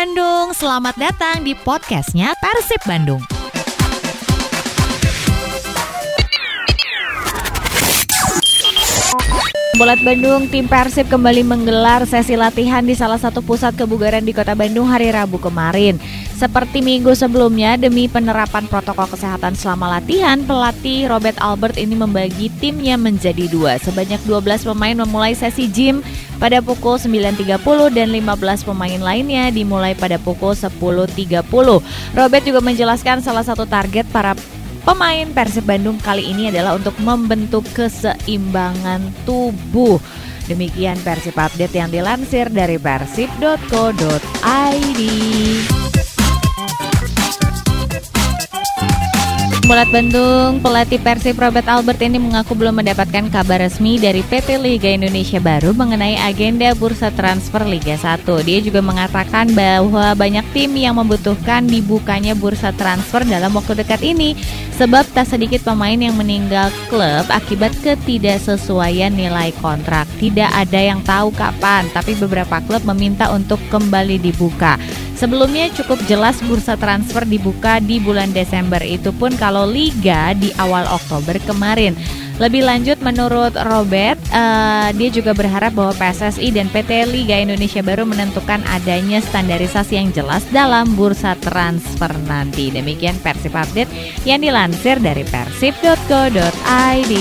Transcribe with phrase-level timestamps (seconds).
[0.00, 3.39] Bandung, selamat datang di podcastnya Persib Bandung.
[9.80, 14.52] Bolat Bandung, tim Persib kembali menggelar sesi latihan di salah satu pusat kebugaran di kota
[14.52, 15.96] Bandung hari Rabu kemarin.
[16.36, 23.00] Seperti minggu sebelumnya, demi penerapan protokol kesehatan selama latihan, pelatih Robert Albert ini membagi timnya
[23.00, 23.80] menjadi dua.
[23.80, 26.04] Sebanyak 12 pemain memulai sesi gym
[26.36, 27.56] pada pukul 9.30
[27.96, 31.40] dan 15 pemain lainnya dimulai pada pukul 10.30.
[32.12, 34.36] Robert juga menjelaskan salah satu target para
[34.80, 40.00] Pemain Persib Bandung kali ini adalah untuk membentuk keseimbangan tubuh.
[40.48, 43.70] Demikian Persib Update yang dilansir dari persib.co.id.
[49.70, 54.90] Bolat Bandung, pelatih Persib Robert Albert ini mengaku belum mendapatkan kabar resmi dari PT Liga
[54.90, 58.26] Indonesia Baru mengenai agenda bursa transfer Liga 1.
[58.42, 64.34] Dia juga mengatakan bahwa banyak tim yang membutuhkan dibukanya bursa transfer dalam waktu dekat ini
[64.74, 70.10] sebab tak sedikit pemain yang meninggal klub akibat ketidaksesuaian nilai kontrak.
[70.18, 74.74] Tidak ada yang tahu kapan, tapi beberapa klub meminta untuk kembali dibuka.
[75.20, 80.88] Sebelumnya cukup jelas bursa transfer dibuka di bulan Desember itu pun kalau liga di awal
[80.88, 81.92] Oktober kemarin.
[82.40, 88.08] Lebih lanjut menurut Robert, uh, dia juga berharap bahwa PSSI dan PT Liga Indonesia baru
[88.08, 92.72] menentukan adanya standarisasi yang jelas dalam bursa transfer nanti.
[92.72, 93.92] Demikian Persib Update
[94.24, 97.12] yang dilansir dari persib.co.id.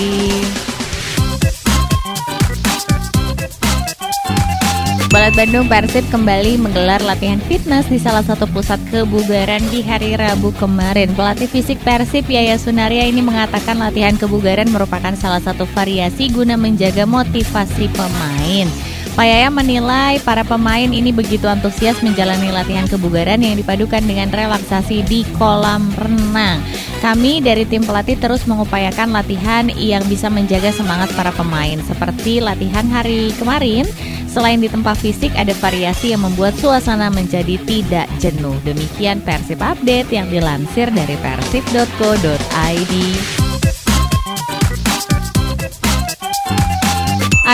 [5.10, 10.54] Balat Bandung Persib kembali menggelar latihan fitness di salah satu pusat kebugaran di hari Rabu
[10.54, 11.18] kemarin.
[11.18, 17.10] Pelatih fisik Persib Yaya Sunaria ini mengatakan latihan kebugaran merupakan salah satu variasi guna menjaga
[17.10, 18.89] motivasi pemain.
[19.20, 25.04] Pak Yaya menilai para pemain ini begitu antusias menjalani latihan kebugaran yang dipadukan dengan relaksasi
[25.04, 26.64] di kolam renang.
[27.04, 32.88] Kami dari tim pelatih terus mengupayakan latihan yang bisa menjaga semangat para pemain seperti latihan
[32.88, 33.84] hari kemarin
[34.30, 38.54] Selain di tempat fisik, ada variasi yang membuat suasana menjadi tidak jenuh.
[38.62, 42.94] Demikian Persib Update yang dilansir dari persib.co.id.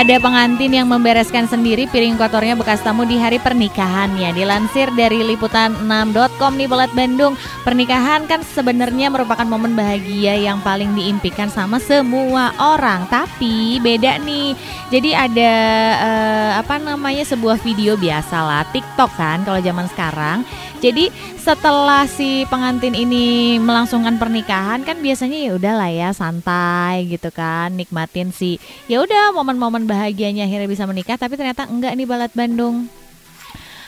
[0.06, 4.38] Ada pengantin yang membereskan sendiri piring kotornya bekas tamu di hari pernikahannya.
[4.38, 7.34] Dilansir dari liputan6.com nih Belat Bandung,
[7.66, 13.10] pernikahan kan sebenarnya merupakan momen bahagia yang paling diimpikan sama semua orang.
[13.10, 14.54] Tapi beda nih.
[14.94, 15.54] Jadi ada
[15.98, 20.46] uh, apa namanya sebuah video biasa lah, TikTok kan kalau zaman sekarang.
[20.86, 21.10] Jadi
[21.42, 28.30] setelah si pengantin ini melangsungkan pernikahan kan biasanya ya udahlah ya santai gitu kan, nikmatin
[28.30, 32.86] si ya udah momen-momen bahagianya akhirnya bisa menikah tapi ternyata enggak nih balat Bandung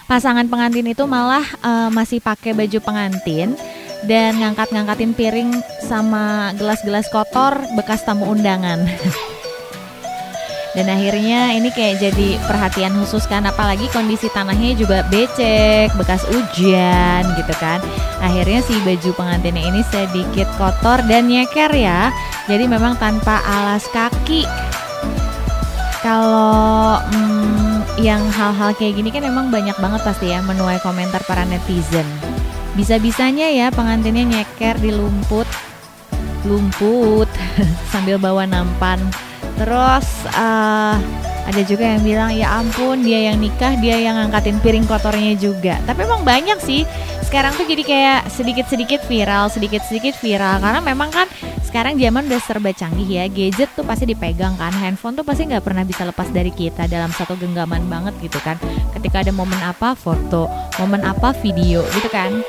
[0.09, 3.53] pasangan pengantin itu malah uh, masih pakai baju pengantin
[4.09, 5.52] dan ngangkat-ngangkatin piring
[5.86, 8.81] sama gelas-gelas kotor bekas tamu undangan.
[10.78, 17.26] dan akhirnya ini kayak jadi perhatian khusus kan apalagi kondisi tanahnya juga becek, bekas hujan
[17.34, 17.82] gitu kan.
[18.22, 22.14] Akhirnya si baju pengantinnya ini sedikit kotor dan nyeker ya.
[22.46, 24.46] Jadi memang tanpa alas kaki
[26.06, 31.42] kalau hmm, yang hal-hal kayak gini kan memang banyak banget pasti ya menuai komentar para
[31.50, 32.06] netizen.
[32.78, 35.50] Bisa-bisanya ya pengantinnya nyeker di lumput,
[36.46, 37.26] lumput
[37.90, 39.02] sambil bawa nampan.
[39.57, 40.07] Terus
[40.38, 40.95] uh,
[41.47, 45.79] ada juga yang bilang ya ampun dia yang nikah dia yang ngangkatin piring kotornya juga.
[45.88, 46.84] Tapi emang banyak sih.
[47.25, 50.59] Sekarang tuh jadi kayak sedikit-sedikit viral, sedikit-sedikit viral.
[50.63, 51.28] Karena memang kan
[51.66, 53.25] sekarang zaman udah serba canggih ya.
[53.28, 54.72] Gadget tuh pasti dipegang kan.
[54.75, 58.59] Handphone tuh pasti nggak pernah bisa lepas dari kita dalam satu genggaman banget gitu kan.
[58.91, 60.51] Ketika ada momen apa foto.
[60.78, 62.44] Momen apa video gitu kan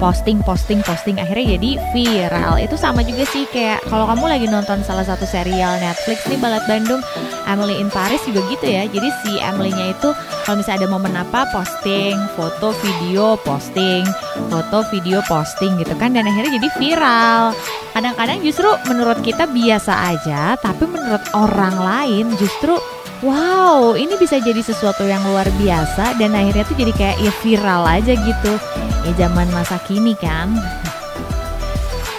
[0.00, 1.20] posting posting posting.
[1.20, 2.56] Akhirnya jadi viral.
[2.56, 6.64] Itu sama juga sih kayak kalau kamu lagi nonton salah satu serial Netflix nih Balat
[6.64, 7.04] Bandung
[7.44, 8.88] Emily in Paris juga gitu ya.
[8.88, 10.10] Jadi si Emily-nya itu
[10.48, 14.02] kalau misalnya ada momen apa posting foto video posting
[14.48, 16.16] foto video posting gitu kan.
[16.16, 17.52] Dan akhirnya jadi viral.
[17.92, 22.80] Kadang-kadang justru menurut kita biasa aja tapi menurut orang lain justru
[23.20, 27.82] wow ini bisa jadi sesuatu yang luar biasa dan akhirnya tuh jadi kayak ya viral
[27.88, 28.52] aja gitu.
[29.00, 30.52] Ya zaman masa kini kan.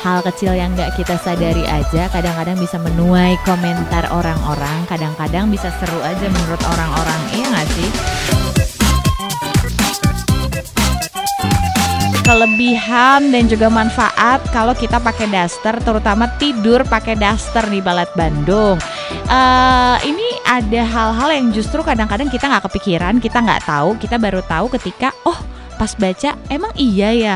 [0.01, 6.01] Hal kecil yang gak kita sadari aja kadang-kadang bisa menuai komentar orang-orang kadang-kadang bisa seru
[6.01, 7.89] aja menurut orang-orang iya gak sih?
[12.25, 18.81] Kelebihan dan juga manfaat kalau kita pakai daster terutama tidur pakai daster di Balat Bandung.
[19.30, 20.20] Uh, ini
[20.51, 25.15] ada hal-hal yang justru kadang-kadang kita nggak kepikiran kita nggak tahu kita baru tahu ketika
[25.24, 25.39] oh
[25.80, 27.36] pas baca emang iya ya?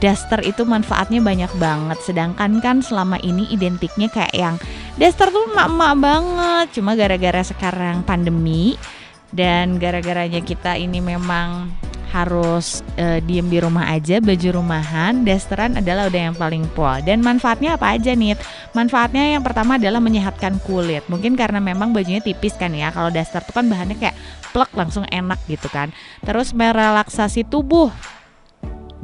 [0.00, 2.00] Daster itu manfaatnya banyak banget.
[2.00, 4.56] Sedangkan kan selama ini identiknya kayak yang
[4.96, 6.66] daster tuh emak-emak banget.
[6.80, 8.80] Cuma gara-gara sekarang pandemi
[9.28, 11.68] dan gara-garanya kita ini memang
[12.14, 17.02] harus uh, diem di rumah aja baju rumahan dasteran adalah udah yang paling pol.
[17.02, 18.38] Dan manfaatnya apa aja nih
[18.70, 21.02] manfaatnya yang pertama adalah menyehatkan kulit.
[21.10, 24.14] Mungkin karena memang bajunya tipis kan ya kalau daster tuh kan bahannya kayak
[24.54, 25.90] plek langsung enak gitu kan.
[26.22, 27.90] Terus merelaksasi tubuh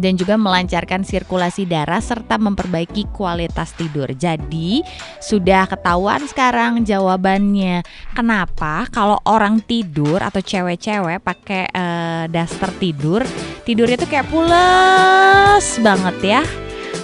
[0.00, 4.08] dan juga melancarkan sirkulasi darah serta memperbaiki kualitas tidur.
[4.17, 4.81] Jadi,
[5.20, 7.85] sudah ketahuan sekarang jawabannya.
[8.17, 13.20] Kenapa kalau orang tidur atau cewek-cewek pakai uh, daster tidur,
[13.69, 16.43] tidurnya tuh kayak pules banget ya.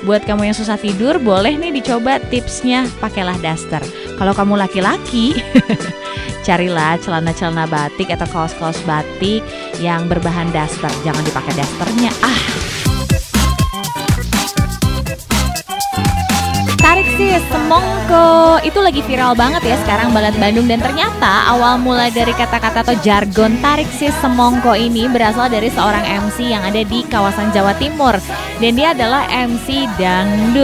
[0.02, 3.82] Buat kamu yang susah tidur, boleh nih dicoba tipsnya pakailah daster.
[4.14, 5.34] Kalau kamu laki-laki,
[6.46, 9.42] carilah celana-celana batik atau kaos-kaos batik
[9.82, 10.90] yang berbahan daster.
[11.02, 12.14] Jangan dipakai dasternya.
[12.22, 12.40] Ah,
[17.36, 18.64] Sih semongko.
[18.64, 20.72] Itu lagi viral banget ya sekarang balat Bandung.
[20.72, 26.00] Dan ternyata awal mulai dari kata-kata atau jargon tarik sih semongko ini berasal dari seorang
[26.00, 28.16] MC yang ada di kawasan Jawa Timur.
[28.56, 30.56] Dan dia adalah MC dangdut.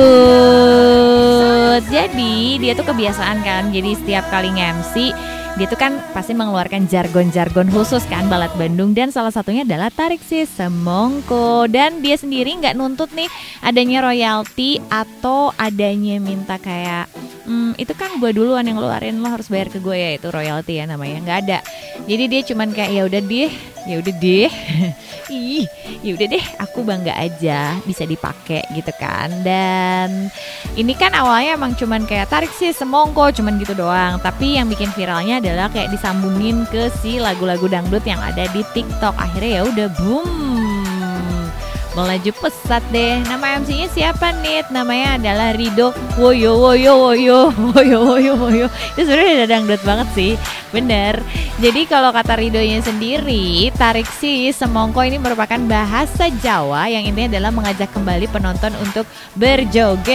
[1.93, 5.13] Jadi dia tuh kebiasaan kan jadi setiap kali nge-MC
[5.61, 8.97] dia tuh kan pasti mengeluarkan jargon-jargon khusus kan balat Bandung.
[8.97, 11.69] Dan salah satunya adalah tarik si semongko.
[11.69, 13.29] Dan dia sendiri nggak nuntut nih
[13.61, 17.13] adanya royalti atau adanya minta kayak
[17.47, 20.79] hmm, itu kan gue duluan yang ngeluarin lo harus bayar ke gue ya itu royalti
[20.79, 21.59] ya namanya nggak ada.
[22.07, 23.51] Jadi dia cuman kayak ya udah deh
[23.87, 24.51] ya udah deh.
[25.33, 25.65] Ih
[26.03, 29.31] ya udah deh aku bangga aja bisa dipakai gitu kan.
[29.45, 30.33] Dan
[30.75, 34.19] ini kan awalnya emang cuman kayak tarik sih semongko cuman gitu doang.
[34.23, 39.15] Tapi yang bikin viralnya adalah kayak disambungin ke si lagu-lagu dangdut yang ada di TikTok.
[39.21, 40.72] Akhirnya ya udah boom
[41.93, 43.21] melaju pesat deh.
[43.29, 44.65] Nama MC-nya siapa nih?
[44.73, 48.67] Namanya adalah Rido Woyo Woyo Woyo Woyo Woyo Woyo.
[48.97, 50.33] Itu sebenarnya udah dangdut banget sih,
[50.73, 51.21] bener.
[51.61, 57.53] Jadi kalau kata Ridonya sendiri, tarik si semongko ini merupakan bahasa Jawa yang intinya adalah
[57.53, 59.05] mengajak kembali penonton untuk
[59.37, 60.13] berjoget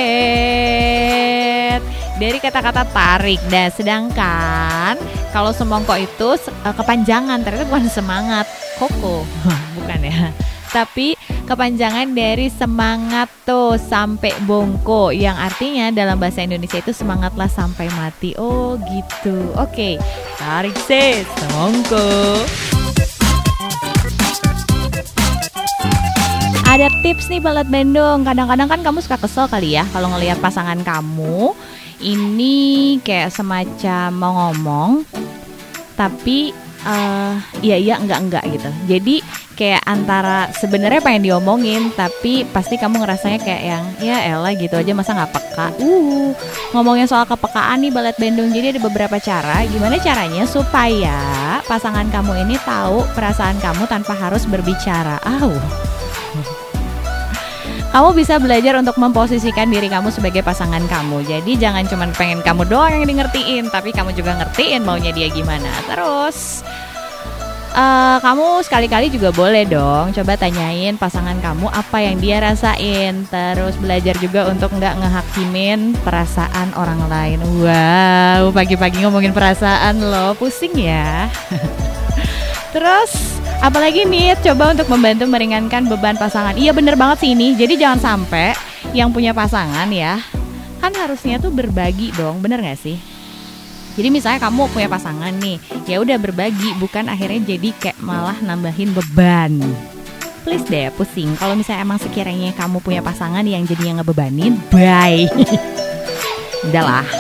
[2.18, 3.38] dari kata-kata tarik.
[3.54, 4.98] Nah, sedangkan
[5.30, 6.34] kalau semongko itu
[6.66, 8.50] uh, kepanjangan, ternyata bukan semangat,
[8.82, 9.22] koko,
[9.78, 10.34] bukan ya
[10.70, 11.16] tapi
[11.48, 18.36] kepanjangan dari semangat tuh sampai bongko yang artinya dalam bahasa Indonesia itu semangatlah sampai mati.
[18.36, 19.56] Oh gitu.
[19.56, 19.96] Oke,
[20.36, 22.08] tarik se semongko.
[26.68, 28.28] Ada tips nih balat bendong.
[28.28, 31.56] Kadang-kadang kan kamu suka kesel kali ya kalau ngelihat pasangan kamu
[32.02, 35.02] ini kayak semacam mau ngomong
[35.98, 36.54] tapi
[36.86, 38.70] uh, iya iya enggak enggak gitu.
[38.86, 39.16] Jadi
[39.58, 44.92] kayak antara sebenarnya pengen diomongin tapi pasti kamu ngerasanya kayak yang ya elah gitu aja
[44.94, 45.68] masa nggak peka?
[45.82, 46.36] Uh
[46.76, 48.52] ngomongin soal kepekaan nih balet bendung.
[48.52, 49.64] Jadi ada beberapa cara.
[49.66, 51.18] Gimana caranya supaya
[51.66, 55.18] pasangan kamu ini tahu perasaan kamu tanpa harus berbicara?
[55.24, 55.42] Ah
[57.92, 61.24] kamu bisa belajar untuk memposisikan diri kamu sebagai pasangan kamu.
[61.24, 65.32] Jadi jangan cuma pengen kamu doang yang di ngertiin, tapi kamu juga ngertiin maunya dia
[65.32, 65.72] gimana.
[65.88, 66.62] Terus
[67.78, 73.78] uh, kamu sekali-kali juga boleh dong coba tanyain pasangan kamu apa yang dia rasain terus
[73.78, 81.30] belajar juga untuk nggak ngehakimin perasaan orang lain wow pagi-pagi ngomongin perasaan lo pusing ya
[82.74, 87.74] terus apalagi nih coba untuk membantu meringankan beban pasangan iya bener banget sih ini jadi
[87.76, 88.54] jangan sampai
[88.94, 90.22] yang punya pasangan ya
[90.78, 92.98] kan harusnya tuh berbagi dong bener gak sih
[93.98, 95.58] jadi misalnya kamu punya pasangan nih,
[95.90, 99.58] ya udah berbagi, bukan akhirnya jadi kayak malah nambahin beban.
[100.46, 101.34] Please deh pusing.
[101.42, 105.26] Kalau misalnya emang sekiranya kamu punya pasangan yang jadi yang ngebebanin, bye.
[106.70, 107.17] Udahlah.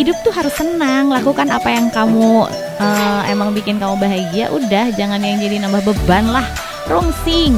[0.00, 2.48] Hidup tuh harus senang, lakukan apa yang kamu
[2.80, 6.46] uh, emang bikin kamu bahagia, udah jangan yang jadi nambah beban lah.
[6.88, 7.56] Rungsing.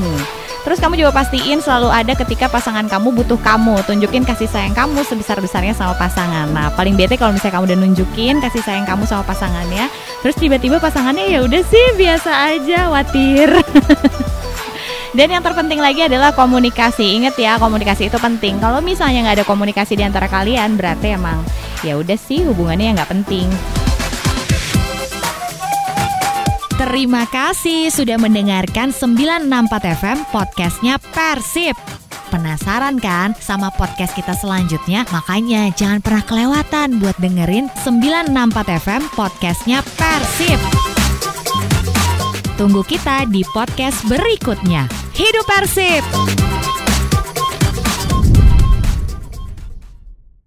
[0.65, 3.85] Terus kamu juga pastiin selalu ada ketika pasangan kamu butuh kamu.
[3.85, 6.49] Tunjukin kasih sayang kamu sebesar-besarnya sama pasangan.
[6.49, 9.93] Nah, paling bete kalau misalnya kamu udah nunjukin kasih sayang kamu sama pasangannya,
[10.25, 13.53] terus tiba-tiba pasangannya ya udah sih biasa aja, watir.
[15.15, 17.13] Dan yang terpenting lagi adalah komunikasi.
[17.23, 18.59] Ingat ya, komunikasi itu penting.
[18.59, 21.45] Kalau misalnya nggak ada komunikasi di antara kalian, berarti emang
[21.85, 23.47] ya udah sih hubungannya nggak penting.
[26.75, 31.79] Terima kasih sudah mendengarkan 964 FM podcastnya Persib.
[32.35, 35.07] Penasaran kan sama podcast kita selanjutnya?
[35.15, 40.59] Makanya jangan pernah kelewatan buat dengerin 964 FM podcastnya Persib.
[42.59, 44.91] Tunggu kita di podcast berikutnya.
[45.15, 46.54] Hidup Persib!